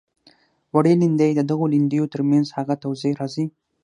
وړې 0.73 0.93
لیندۍ 1.01 1.31
د 1.35 1.41
دغو 1.49 1.65
لیندیو 1.73 2.11
تر 2.13 2.21
منځ 2.29 2.47
هغه 2.57 2.75
توضیح 2.83 3.13
راځي. 3.21 3.45